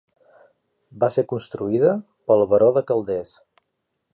Va 1.03 1.09
ser 1.15 1.25
construïda 1.33 1.91
pel 2.31 2.45
baró 2.55 2.71
de 2.79 2.87
Calders. 2.93 3.35